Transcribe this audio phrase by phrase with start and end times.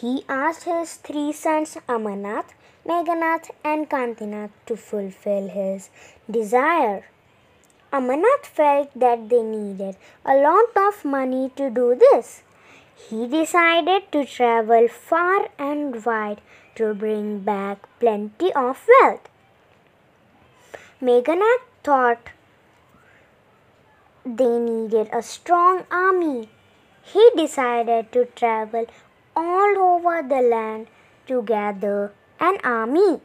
[0.00, 5.88] He asked his three sons Amarnath, Meghanath, and Kanthinath to fulfill his
[6.28, 7.04] desire.
[7.92, 12.42] Amarnath felt that they needed a lot of money to do this.
[12.96, 16.40] He decided to travel far and wide
[16.74, 19.28] to bring back plenty of wealth.
[21.00, 22.30] Meghanath thought
[24.26, 26.48] they needed a strong army.
[27.02, 28.86] He decided to travel
[29.36, 30.86] all over the land
[31.26, 33.20] to gather an army.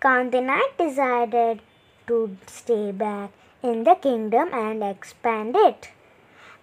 [0.00, 1.60] Kanthinath decided
[2.06, 3.30] to stay back
[3.62, 5.90] in the kingdom and expand it.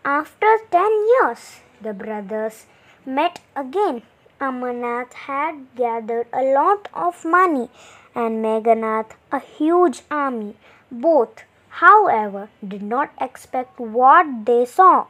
[0.03, 2.65] After ten years, the brothers
[3.05, 4.03] met again.
[4.39, 7.69] Amarnath had gathered a lot of money
[8.13, 10.55] and Meghanath a huge army.
[10.91, 15.07] Both, however, did not expect what they saw.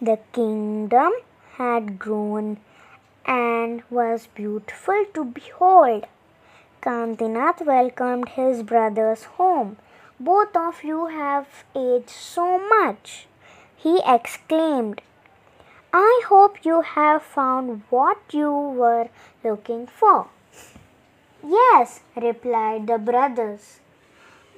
[0.00, 1.12] The kingdom
[1.56, 2.58] had grown
[3.24, 6.06] and was beautiful to behold.
[6.82, 9.76] Kanthinath welcomed his brothers home.
[10.18, 13.26] Both of you have aged so much,
[13.76, 15.00] he exclaimed.
[15.92, 19.08] I hope you have found what you were
[19.44, 20.26] looking for.
[21.46, 23.80] Yes, replied the brothers.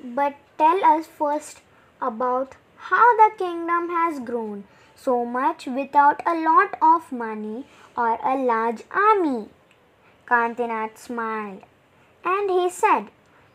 [0.03, 1.61] But tell us first
[2.01, 4.65] about how the kingdom has grown
[4.97, 9.49] so much without a lot of money or a large army.
[10.27, 11.63] Kanthinath smiled
[12.25, 13.07] and he said,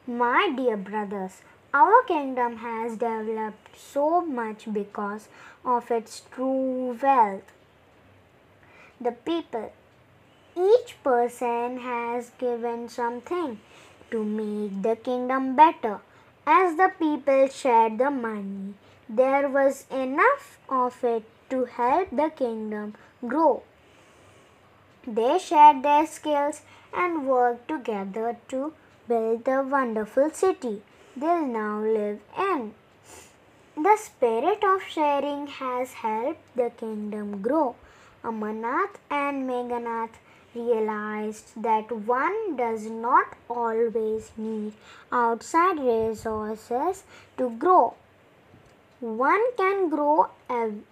[0.07, 1.41] My dear brothers,
[1.73, 5.27] our kingdom has developed so much because
[5.65, 7.51] of its true wealth.
[8.99, 9.73] The people,
[10.55, 13.59] each person has given something
[14.11, 15.99] to make the kingdom better.
[16.45, 18.73] As the people shared the money,
[19.15, 22.95] there was enough of it to help the kingdom
[23.27, 23.63] grow.
[25.05, 26.61] They shared their skills
[26.93, 28.73] and worked together to
[29.07, 30.81] build the wonderful city
[31.15, 32.73] they'll now live in.
[33.75, 37.75] The spirit of sharing has helped the kingdom grow.
[38.23, 40.19] Amarnath and Meghanath
[40.53, 44.73] realized that one does not always need
[45.11, 47.03] outside resources
[47.37, 47.95] to grow.
[49.01, 50.29] One can grow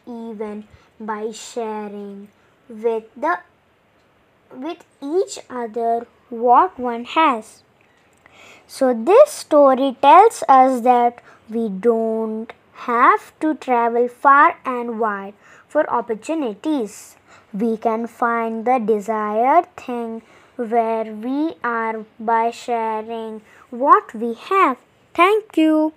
[0.07, 0.63] even
[0.99, 2.29] by sharing
[2.67, 3.39] with the
[4.51, 7.61] with each other what one has.
[8.67, 12.51] So this story tells us that we don't
[12.89, 15.35] have to travel far and wide
[15.67, 17.15] for opportunities.
[17.53, 20.23] We can find the desired thing
[20.55, 24.77] where we are by sharing what we have.
[25.13, 25.93] Thank you.